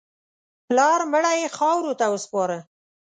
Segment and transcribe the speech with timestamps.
[0.67, 2.57] پلار مړی یې خاورو ته وسپاره.